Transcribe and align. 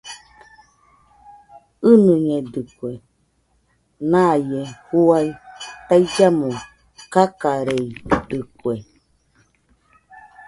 ɨnɨñedɨkue, 1.91 2.91
naie 4.11 4.61
juaɨ 4.89 5.27
taillamo 5.87 6.49
kakareidɨkue 7.13 8.73